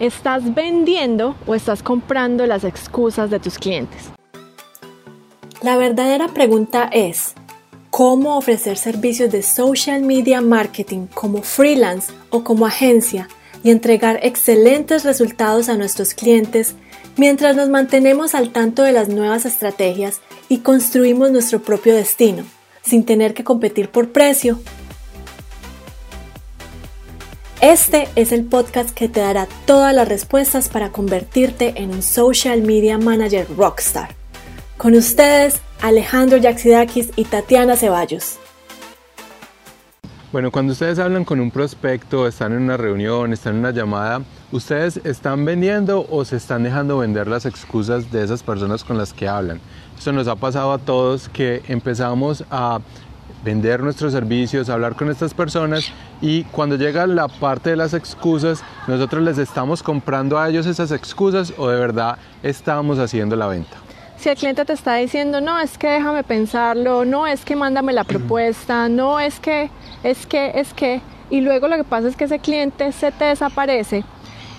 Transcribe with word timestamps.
¿Estás 0.00 0.54
vendiendo 0.54 1.34
o 1.44 1.56
estás 1.56 1.82
comprando 1.82 2.46
las 2.46 2.62
excusas 2.62 3.30
de 3.30 3.40
tus 3.40 3.58
clientes? 3.58 4.10
La 5.60 5.76
verdadera 5.76 6.28
pregunta 6.28 6.88
es, 6.92 7.34
¿cómo 7.90 8.38
ofrecer 8.38 8.76
servicios 8.76 9.32
de 9.32 9.42
social 9.42 10.02
media 10.02 10.40
marketing 10.40 11.06
como 11.12 11.42
freelance 11.42 12.12
o 12.30 12.44
como 12.44 12.64
agencia 12.64 13.26
y 13.64 13.70
entregar 13.70 14.20
excelentes 14.22 15.04
resultados 15.04 15.68
a 15.68 15.76
nuestros 15.76 16.14
clientes 16.14 16.76
mientras 17.16 17.56
nos 17.56 17.68
mantenemos 17.68 18.36
al 18.36 18.52
tanto 18.52 18.84
de 18.84 18.92
las 18.92 19.08
nuevas 19.08 19.46
estrategias 19.46 20.20
y 20.48 20.58
construimos 20.58 21.32
nuestro 21.32 21.60
propio 21.60 21.96
destino, 21.96 22.44
sin 22.82 23.04
tener 23.04 23.34
que 23.34 23.42
competir 23.42 23.88
por 23.88 24.10
precio 24.12 24.60
este 27.60 28.08
es 28.14 28.30
el 28.30 28.44
podcast 28.44 28.90
que 28.90 29.08
te 29.08 29.20
dará 29.20 29.48
todas 29.66 29.94
las 29.94 30.08
respuestas 30.08 30.68
para 30.68 30.90
convertirte 30.90 31.74
en 31.76 31.90
un 31.90 32.02
social 32.02 32.62
media 32.62 32.98
manager 32.98 33.46
rockstar. 33.56 34.10
Con 34.76 34.94
ustedes, 34.94 35.60
Alejandro 35.82 36.38
Yaxidakis 36.38 37.10
y 37.16 37.24
Tatiana 37.24 37.76
Ceballos. 37.76 38.38
Bueno, 40.30 40.50
cuando 40.52 40.72
ustedes 40.72 40.98
hablan 40.98 41.24
con 41.24 41.40
un 41.40 41.50
prospecto, 41.50 42.28
están 42.28 42.52
en 42.52 42.62
una 42.62 42.76
reunión, 42.76 43.32
están 43.32 43.54
en 43.54 43.60
una 43.60 43.70
llamada, 43.70 44.22
¿ustedes 44.52 44.98
están 45.04 45.44
vendiendo 45.44 46.06
o 46.10 46.24
se 46.24 46.36
están 46.36 46.62
dejando 46.62 46.98
vender 46.98 47.26
las 47.26 47.46
excusas 47.46 48.12
de 48.12 48.22
esas 48.22 48.42
personas 48.42 48.84
con 48.84 48.98
las 48.98 49.12
que 49.12 49.26
hablan? 49.26 49.58
Eso 49.98 50.12
nos 50.12 50.28
ha 50.28 50.36
pasado 50.36 50.72
a 50.72 50.78
todos 50.78 51.28
que 51.30 51.62
empezamos 51.66 52.44
a 52.50 52.80
vender 53.44 53.82
nuestros 53.82 54.12
servicios, 54.12 54.68
hablar 54.68 54.94
con 54.94 55.10
estas 55.10 55.34
personas 55.34 55.92
y 56.20 56.44
cuando 56.44 56.76
llega 56.76 57.06
la 57.06 57.28
parte 57.28 57.70
de 57.70 57.76
las 57.76 57.94
excusas, 57.94 58.62
nosotros 58.86 59.22
les 59.22 59.38
estamos 59.38 59.82
comprando 59.82 60.38
a 60.38 60.48
ellos 60.48 60.66
esas 60.66 60.90
excusas 60.90 61.52
o 61.56 61.68
de 61.68 61.78
verdad 61.78 62.18
estamos 62.42 62.98
haciendo 62.98 63.36
la 63.36 63.46
venta. 63.46 63.76
Si 64.16 64.28
el 64.28 64.36
cliente 64.36 64.64
te 64.64 64.72
está 64.72 64.96
diciendo, 64.96 65.40
no, 65.40 65.60
es 65.60 65.78
que 65.78 65.86
déjame 65.86 66.24
pensarlo, 66.24 67.04
no, 67.04 67.26
es 67.26 67.44
que 67.44 67.54
mándame 67.54 67.92
la 67.92 68.04
propuesta, 68.12 68.88
no, 68.88 69.20
es 69.20 69.38
que, 69.38 69.70
es 70.02 70.26
que, 70.26 70.52
es 70.56 70.74
que, 70.74 71.00
y 71.30 71.40
luego 71.40 71.68
lo 71.68 71.76
que 71.76 71.84
pasa 71.84 72.08
es 72.08 72.16
que 72.16 72.24
ese 72.24 72.40
cliente 72.40 72.90
se 72.90 73.12
te 73.12 73.26
desaparece, 73.26 74.04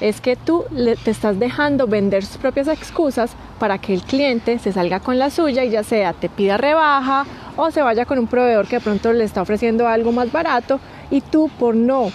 es 0.00 0.20
que 0.20 0.36
tú 0.36 0.64
te 1.04 1.10
estás 1.10 1.40
dejando 1.40 1.88
vender 1.88 2.24
sus 2.24 2.36
propias 2.36 2.68
excusas 2.68 3.32
para 3.58 3.78
que 3.78 3.94
el 3.94 4.02
cliente 4.02 4.60
se 4.60 4.72
salga 4.72 5.00
con 5.00 5.18
la 5.18 5.28
suya 5.30 5.64
y 5.64 5.70
ya 5.70 5.82
sea 5.82 6.12
te 6.12 6.28
pida 6.28 6.56
rebaja 6.56 7.26
o 7.58 7.70
se 7.72 7.82
vaya 7.82 8.06
con 8.06 8.18
un 8.18 8.28
proveedor 8.28 8.68
que 8.68 8.76
de 8.76 8.80
pronto 8.80 9.12
le 9.12 9.24
está 9.24 9.42
ofreciendo 9.42 9.86
algo 9.88 10.12
más 10.12 10.30
barato 10.30 10.78
y 11.10 11.20
tú 11.20 11.50
por 11.58 11.74
no, 11.74 12.10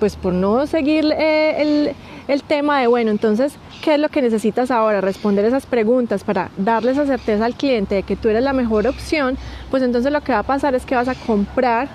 pues 0.00 0.16
por 0.16 0.32
no 0.34 0.66
seguir 0.66 1.06
eh, 1.16 1.62
el, 1.62 1.94
el 2.26 2.42
tema 2.42 2.80
de, 2.80 2.88
bueno, 2.88 3.12
entonces, 3.12 3.54
¿qué 3.82 3.94
es 3.94 4.00
lo 4.00 4.08
que 4.08 4.20
necesitas 4.20 4.72
ahora? 4.72 5.00
Responder 5.00 5.44
esas 5.44 5.66
preguntas 5.66 6.24
para 6.24 6.50
darle 6.56 6.90
esa 6.90 7.06
certeza 7.06 7.44
al 7.44 7.54
cliente 7.54 7.94
de 7.94 8.02
que 8.02 8.16
tú 8.16 8.28
eres 8.28 8.42
la 8.42 8.52
mejor 8.52 8.88
opción, 8.88 9.38
pues 9.70 9.84
entonces 9.84 10.12
lo 10.12 10.20
que 10.20 10.32
va 10.32 10.40
a 10.40 10.42
pasar 10.42 10.74
es 10.74 10.84
que 10.84 10.96
vas 10.96 11.08
a 11.08 11.14
comprar 11.14 11.88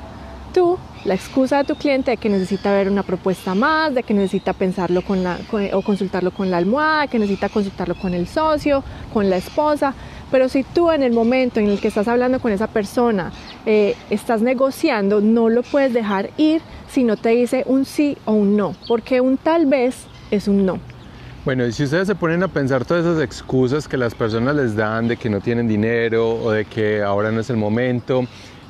tú 0.53 0.77
la 1.05 1.13
excusa 1.13 1.57
de 1.57 1.63
tu 1.65 1.75
cliente 1.75 2.11
de 2.11 2.17
que 2.17 2.29
necesita 2.29 2.71
ver 2.71 2.89
una 2.89 3.03
propuesta 3.03 3.55
más, 3.55 3.93
de 3.93 4.03
que 4.03 4.13
necesita 4.13 4.53
pensarlo 4.53 5.01
con 5.01 5.23
la, 5.23 5.37
o 5.73 5.81
consultarlo 5.81 6.31
con 6.31 6.49
la 6.49 6.57
almohada, 6.57 7.07
que 7.07 7.19
necesita 7.19 7.49
consultarlo 7.49 7.95
con 7.95 8.13
el 8.13 8.27
socio, 8.27 8.83
con 9.13 9.29
la 9.29 9.37
esposa. 9.37 9.93
Pero 10.31 10.49
si 10.49 10.63
tú 10.63 10.91
en 10.91 11.03
el 11.03 11.13
momento 11.13 11.59
en 11.59 11.67
el 11.67 11.79
que 11.79 11.89
estás 11.89 12.07
hablando 12.07 12.39
con 12.39 12.51
esa 12.51 12.67
persona 12.67 13.31
eh, 13.65 13.95
estás 14.09 14.41
negociando, 14.41 15.21
no 15.21 15.49
lo 15.49 15.61
puedes 15.63 15.93
dejar 15.93 16.31
ir 16.37 16.61
si 16.87 17.03
no 17.03 17.17
te 17.17 17.29
dice 17.29 17.63
un 17.67 17.85
sí 17.85 18.17
o 18.25 18.33
un 18.33 18.55
no, 18.55 18.75
porque 18.87 19.21
un 19.21 19.37
tal 19.37 19.65
vez 19.65 20.05
es 20.31 20.47
un 20.47 20.65
no. 20.65 20.79
Bueno, 21.45 21.65
y 21.67 21.73
si 21.73 21.83
ustedes 21.83 22.07
se 22.07 22.15
ponen 22.15 22.41
a 22.41 22.47
pensar 22.47 22.85
todas 22.85 23.05
esas 23.05 23.21
excusas 23.21 23.89
que 23.89 23.97
las 23.97 24.15
personas 24.15 24.55
les 24.55 24.77
dan 24.77 25.09
de 25.09 25.17
que 25.17 25.29
no 25.29 25.41
tienen 25.41 25.67
dinero 25.67 26.35
o 26.35 26.51
de 26.51 26.63
que 26.63 27.03
ahora 27.03 27.31
no 27.31 27.41
es 27.41 27.49
el 27.49 27.57
momento, 27.57 28.25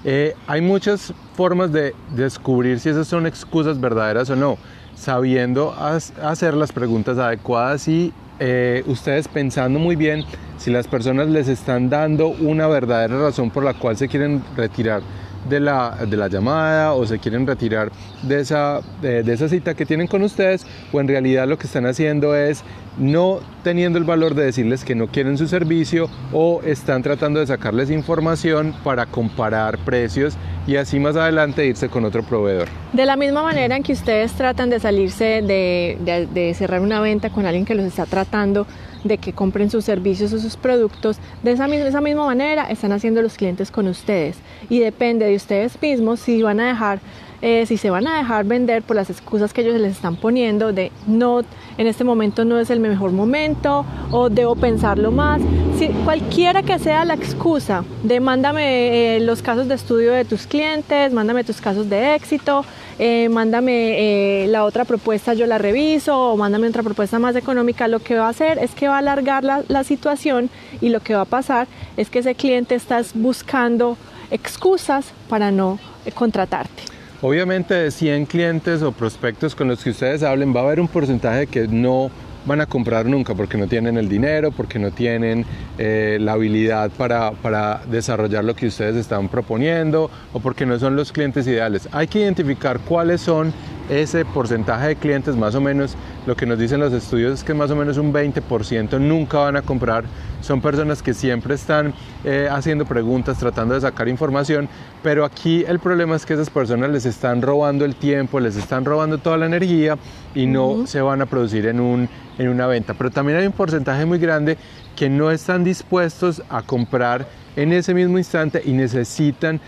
eh, 0.06 0.36
hay 0.48 0.62
muchas 0.62 1.14
formas 1.36 1.72
de 1.72 1.96
descubrir 2.16 2.80
si 2.80 2.90
esas 2.90 3.08
son 3.08 3.26
excusas 3.26 3.80
verdaderas 3.80 4.30
o 4.30 4.36
no, 4.36 4.58
sabiendo 4.96 5.74
hacer 6.22 6.54
las 6.54 6.72
preguntas 6.72 7.18
adecuadas 7.18 7.88
y 7.88 8.14
eh, 8.40 8.84
ustedes 8.88 9.28
pensando 9.28 9.80
muy 9.80 9.96
bien 9.96 10.26
si 10.58 10.72
las 10.72 10.88
personas 10.88 11.28
les 11.28 11.48
están 11.48 11.90
dando 11.90 12.28
una 12.28 12.68
verdadera 12.68 13.20
razón 13.20 13.50
por 13.50 13.64
la 13.64 13.74
cual 13.74 13.96
se 13.96 14.08
quieren 14.08 14.44
retirar 14.56 15.02
de 15.50 15.60
la, 15.60 15.98
de 16.10 16.18
la 16.18 16.28
llamada 16.28 16.94
o 16.94 17.06
se 17.06 17.20
quieren 17.20 17.46
retirar 17.46 17.92
de 18.22 18.40
esa, 18.40 18.82
de, 19.02 19.22
esa 19.32 19.50
cita 19.50 19.74
que 19.74 19.86
tienen 19.86 20.08
con 20.08 20.22
ustedes 20.24 20.66
o 20.92 21.00
en 21.00 21.08
realidad 21.08 21.48
lo 21.48 21.58
que 21.58 21.68
están 21.68 21.86
haciendo 21.86 22.36
es 22.36 22.64
no 22.98 23.40
teniendo 23.64 23.98
el 23.98 24.06
valor 24.06 24.36
de 24.36 24.46
decirles 24.46 24.84
que 24.84 24.96
no 24.96 25.08
quieren 25.08 25.38
su 25.38 25.48
servicio 25.48 26.10
o 26.32 26.62
están 26.64 27.02
tratando 27.02 27.40
de 27.40 27.48
sacarles 27.48 27.90
información 27.90 28.74
para 28.84 29.06
comparar 29.06 29.78
precios 29.80 30.38
y 30.66 30.78
así 30.78 31.00
más 31.00 31.16
adelante 31.16 31.66
irse 31.66 31.90
con 31.90 32.06
otro 32.06 32.24
proveedor. 32.24 32.68
De 32.94 33.06
la 33.06 33.16
misma 33.16 33.44
manera 33.44 33.76
en 33.76 33.84
que 33.84 33.94
ustedes 33.94 34.32
tratan 34.34 34.70
de 34.70 34.80
salirse 34.80 35.42
de, 35.42 35.98
de, 36.02 36.28
de 36.28 36.54
cerrar 36.54 36.82
una 36.82 37.02
venta 37.02 37.30
con 37.30 37.46
alguien 37.46 37.66
que 37.66 37.76
los 37.76 37.86
está 37.86 38.06
tratando 38.06 38.66
de 39.04 39.18
que 39.18 39.34
compren 39.34 39.70
sus 39.70 39.86
servicios 39.86 40.34
o 40.34 40.40
sus 40.40 40.56
productos. 40.56 41.18
De 41.44 41.52
esa, 41.52 41.68
misma, 41.68 41.88
esa 41.88 42.02
misma 42.02 42.26
manera 42.26 42.66
están 42.70 42.92
haciendo 42.92 43.22
los 43.22 43.36
clientes 43.36 43.72
con 43.72 43.88
ustedes 43.88 44.38
y 44.70 44.80
depende 44.80 45.26
de 45.26 45.36
ustedes 45.36 45.82
mismos 45.82 46.20
si 46.20 46.42
van 46.42 46.60
a 46.60 46.68
dejar 46.68 47.00
eh, 47.46 47.66
si 47.66 47.76
se 47.76 47.90
van 47.90 48.08
a 48.08 48.20
dejar 48.20 48.46
vender 48.46 48.84
por 48.84 48.96
las 48.96 49.10
excusas 49.10 49.52
que 49.52 49.60
ellos 49.60 49.78
les 49.78 49.92
están 49.92 50.16
poniendo 50.16 50.72
de 50.72 50.94
no, 51.08 51.42
en 51.78 51.88
este 51.88 52.06
momento 52.06 52.46
no 52.46 52.58
es 52.58 52.70
el 52.70 52.80
mejor 52.80 53.12
momento 53.12 53.86
o 54.12 54.30
debo 54.30 54.56
pensarlo 54.56 55.12
más. 55.12 55.42
Si, 55.78 55.90
cualquiera 56.06 56.64
que 56.64 56.80
sea 56.80 57.04
la 57.04 57.16
excusa 57.16 57.84
de 58.02 58.22
mándame 58.22 59.18
eh, 59.18 59.20
los 59.20 59.42
casos 59.42 59.68
de 59.68 59.76
estudio 59.76 60.14
de 60.14 60.24
tus 60.24 60.48
clientes, 60.48 61.12
mándame 61.12 61.44
tus 61.44 61.60
casos 61.60 61.90
de 61.90 62.16
éxito, 62.16 62.64
eh, 62.98 63.28
mándame 63.28 64.48
la 64.48 64.64
otra 64.64 64.86
propuesta, 64.86 65.34
yo 65.34 65.46
la 65.46 65.58
reviso, 65.58 66.18
o 66.18 66.38
mándame 66.38 66.70
otra 66.70 66.82
propuesta 66.82 67.20
más 67.20 67.36
económica, 67.36 67.90
lo 67.90 68.00
que 68.00 68.16
va 68.16 68.28
a 68.28 68.30
hacer 68.30 68.58
es 68.58 68.72
que 68.74 68.88
va 68.88 68.96
a 68.96 69.00
alargar 69.00 69.44
la, 69.44 69.64
la 69.68 69.84
situación 69.84 70.50
y 70.80 70.88
lo 70.88 71.02
que 71.02 71.14
va 71.14 71.24
a 71.24 71.26
pasar 71.26 71.68
es 71.98 72.10
que 72.10 72.20
ese 72.20 72.36
cliente 72.36 72.74
está 72.76 73.02
buscando 73.16 73.98
excusas 74.32 75.12
para 75.28 75.52
no 75.52 75.78
contratarte. 76.16 77.03
Obviamente 77.24 77.74
de 77.74 77.90
100 77.90 78.26
clientes 78.26 78.82
o 78.82 78.92
prospectos 78.92 79.56
con 79.56 79.70
los 79.70 79.82
que 79.82 79.92
ustedes 79.92 80.24
hablen 80.24 80.54
va 80.54 80.60
a 80.60 80.64
haber 80.64 80.82
un 80.82 80.90
porcentaje 80.90 81.48
que 81.48 81.70
no 81.70 82.12
van 82.46 82.60
a 82.60 82.66
comprar 82.66 83.06
nunca 83.06 83.34
porque 83.34 83.58
no 83.58 83.68
tienen 83.68 83.96
el 83.96 84.10
dinero, 84.10 84.52
porque 84.52 84.78
no 84.78 84.92
tienen 84.92 85.46
eh, 85.78 86.18
la 86.20 86.34
habilidad 86.34 86.92
para, 86.92 87.32
para, 87.32 87.82
desarrollar 87.90 88.44
lo 88.44 88.58
que 88.58 88.68
ustedes 88.68 88.98
están 88.98 89.30
proponiendo 89.30 90.12
o 90.34 90.42
porque 90.42 90.66
no 90.66 90.78
son 90.80 90.98
los 90.98 91.14
clientes 91.14 91.48
ideales. 91.48 91.88
Hay 91.94 92.08
que 92.08 92.20
identificar 92.20 92.82
cuáles 92.82 93.22
son 93.22 93.54
ese 93.90 94.26
porcentaje 94.26 94.88
de 94.88 94.96
clientes, 94.96 95.36
más 95.36 95.56
o 95.56 95.62
menos 95.62 95.96
lo 96.26 96.36
que 96.36 96.46
nos 96.46 96.58
dicen 96.58 96.80
los 96.80 96.94
estudios 96.94 97.34
es 97.34 97.44
que 97.44 97.54
más 97.54 97.70
o 97.72 97.76
menos 97.76 97.98
un 97.98 98.14
20% 98.14 99.00
nunca 99.00 99.40
van 99.40 99.58
a 99.58 99.62
comprar. 99.62 100.06
Son 100.42 100.62
personas 100.62 101.02
que 101.02 101.14
siempre 101.14 101.56
están 101.56 101.94
eh, 102.24 102.48
haciendo 102.52 102.86
preguntas, 102.86 103.38
tratando 103.38 103.76
de 103.76 103.82
sacar 103.82 104.08
información, 104.08 104.68
pero 105.02 105.26
aquí 105.26 105.64
el 105.68 105.80
problema 105.80 106.16
es 106.16 106.26
que 106.26 106.34
esas 106.34 106.50
personas 106.50 106.90
les 106.92 107.06
están 107.06 107.42
robando 107.42 107.86
el 107.86 107.96
tiempo, 107.96 108.40
les 108.40 108.56
están 108.56 108.86
robando 108.86 109.18
toda 109.18 109.38
la 109.38 109.46
energía 109.46 109.98
y 110.36 110.46
no 110.46 110.86
se 110.88 111.02
van 111.02 111.22
a 111.22 111.26
producir 111.26 111.66
en, 111.68 111.80
un, 111.80 112.10
en 112.38 112.50
una 112.50 112.68
venta. 112.68 112.94
Pero 112.94 113.12
también 113.12 113.38
hay 113.38 113.46
un 113.46 113.54
porcentaje 113.54 114.06
muy 114.06 114.20
grande 114.20 114.58
que 114.96 115.10
no 115.10 115.32
están 115.32 115.64
dispuestos 115.64 116.42
a 116.50 116.62
comprar 116.62 117.28
en 117.56 117.72
ese 117.74 117.94
mismo 117.94 118.18
instante 118.18 118.62
y 118.66 118.74
necesitan 118.74 119.60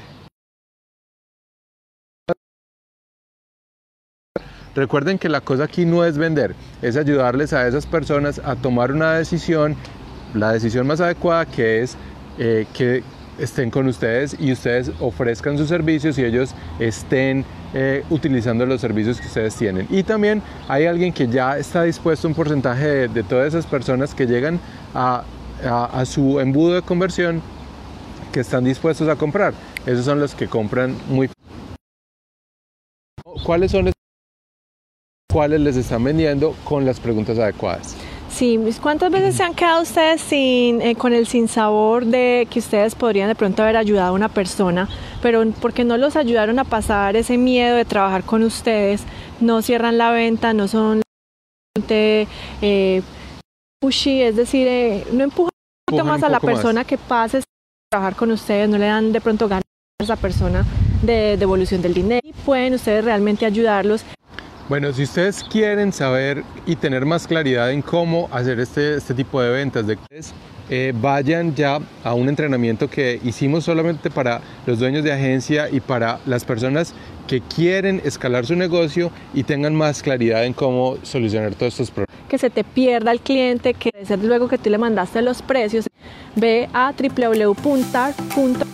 Recuerden 4.76 5.18
que 5.18 5.30
la 5.30 5.40
cosa 5.40 5.64
aquí 5.64 5.86
no 5.86 6.04
es 6.04 6.18
vender, 6.18 6.54
es 6.82 6.98
ayudarles 6.98 7.54
a 7.54 7.66
esas 7.66 7.86
personas 7.86 8.42
a 8.44 8.58
tomar 8.58 8.92
una 8.92 9.14
decisión, 9.14 9.78
la 10.34 10.52
decisión 10.52 10.86
más 10.86 11.00
adecuada 11.00 11.46
que 11.46 11.82
es 11.82 11.96
eh, 12.38 12.66
que 12.74 13.02
estén 13.40 13.72
con 13.72 13.88
ustedes 13.88 14.36
y 14.38 14.52
ustedes 14.52 14.92
ofrezcan 15.00 15.58
sus 15.58 15.70
servicios 15.70 16.18
y 16.18 16.26
ellos 16.26 16.54
estén 16.80 17.46
eh, 17.74 18.04
utilizando 18.10 18.66
los 18.66 18.82
servicios 18.82 19.22
que 19.22 19.28
ustedes 19.28 19.56
tienen. 19.56 19.88
Y 19.90 20.04
también 20.04 20.42
hay 20.68 20.86
alguien 20.88 21.14
que 21.14 21.28
ya 21.30 21.58
está 21.58 21.84
dispuesto, 21.84 22.28
un 22.28 22.34
porcentaje 22.34 23.08
de, 23.08 23.24
todas 23.24 23.48
esas 23.48 23.66
personas 23.66 24.14
que 24.14 24.26
llegan 24.26 24.60
a, 24.94 25.24
a, 25.64 26.06
su 26.06 26.42
embudo 26.42 26.76
de 26.76 26.82
conversión 26.82 27.42
que 28.34 28.42
están 28.42 28.66
dispuestos 28.66 29.08
a 29.08 29.16
comprar. 29.16 29.54
Esos 29.86 30.04
son 30.04 30.20
los 30.20 30.36
que 30.36 30.48
compran 30.48 30.98
muy... 31.10 31.30
¿Cuáles 33.44 33.72
son 33.72 33.95
cuáles 35.36 35.60
les 35.60 35.76
están 35.76 36.02
vendiendo 36.02 36.56
con 36.64 36.86
las 36.86 37.02
preguntas 37.02 37.38
adecuadas. 37.38 37.94
Sí, 38.30 38.58
¿cuántas 38.82 39.12
veces 39.12 39.36
se 39.36 39.44
han 39.44 39.54
quedado 39.54 39.82
ustedes 39.82 40.22
sin, 40.22 40.82
eh, 40.82 40.96
con 40.96 41.12
el 41.12 41.28
sinsabor 41.28 42.06
de 42.06 42.48
que 42.50 42.60
ustedes 42.60 42.96
podrían 42.96 43.28
de 43.28 43.36
pronto 43.36 43.62
haber 43.62 43.76
ayudado 43.76 44.12
a 44.12 44.12
una 44.14 44.30
persona, 44.30 44.88
pero 45.22 45.44
porque 45.60 45.84
no 45.84 45.98
los 45.98 46.16
ayudaron 46.16 46.58
a 46.58 46.64
pasar 46.64 47.18
ese 47.18 47.38
miedo 47.38 47.76
de 47.76 47.84
trabajar 47.84 48.24
con 48.24 48.44
ustedes, 48.44 49.04
no 49.42 49.62
cierran 49.62 49.98
la 49.98 50.12
venta, 50.12 50.54
no 50.54 50.70
son 50.70 51.02
eh, 51.90 53.02
pushy, 53.82 54.22
es 54.22 54.38
decir, 54.38 54.70
eh, 54.70 55.04
no 55.12 55.26
empujan 55.26 55.50
un 55.52 55.92
poquito 55.92 56.06
más 56.06 56.24
a 56.24 56.30
la 56.30 56.40
persona 56.40 56.86
que 56.86 56.98
pase 56.98 57.40
a 57.40 57.42
trabajar 57.92 58.16
con 58.16 58.32
ustedes, 58.32 58.70
no 58.70 58.78
le 58.78 58.86
dan 58.86 59.12
de 59.12 59.20
pronto 59.20 59.50
ganas 59.50 59.66
a 60.00 60.04
esa 60.06 60.16
persona 60.16 60.64
de 61.02 61.36
devolución 61.36 61.82
del 61.82 61.94
dinero 61.94 62.22
y 62.24 62.32
pueden 62.32 62.74
ustedes 62.74 63.04
realmente 63.04 63.46
ayudarlos. 63.46 64.06
Bueno, 64.68 64.92
si 64.94 65.04
ustedes 65.04 65.44
quieren 65.44 65.94
saber 65.94 66.44
y 66.66 66.76
tener 66.76 67.06
más 67.06 67.28
claridad 67.28 67.72
en 67.72 67.84
cómo 67.84 68.28
hacer 68.32 68.60
este, 68.60 68.96
este 68.96 69.14
tipo 69.14 69.40
de 69.40 69.52
ventas, 69.52 69.86
de 69.86 69.96
eh, 70.72 70.92
vayan 71.00 71.54
ya 71.54 71.80
a 72.04 72.16
un 72.16 72.28
entrenamiento 72.28 72.90
que 72.90 73.20
hicimos 73.24 73.64
solamente 73.64 74.10
para 74.10 74.42
los 74.66 74.80
dueños 74.80 75.04
de 75.04 75.14
agencia 75.14 75.70
y 75.70 75.82
para 75.82 76.20
las 76.26 76.44
personas 76.44 76.96
que 77.28 77.42
quieren 77.42 78.02
escalar 78.04 78.48
su 78.48 78.56
negocio 78.56 79.12
y 79.36 79.44
tengan 79.44 79.76
más 79.76 80.02
claridad 80.02 80.44
en 80.46 80.54
cómo 80.54 80.98
solucionar 81.04 81.54
todos 81.54 81.74
estos 81.74 81.92
problemas. 81.92 82.16
Que 82.28 82.40
se 82.40 82.50
te 82.50 82.64
pierda 82.64 83.12
el 83.12 83.20
cliente, 83.20 83.76
que 83.76 83.92
luego 84.24 84.48
que 84.48 84.58
tú 84.58 84.72
le 84.72 84.80
mandaste 84.80 85.22
los 85.22 85.44
precios, 85.44 85.88
ve 86.36 86.68
a 86.74 86.92
www.tar.com 86.92 88.65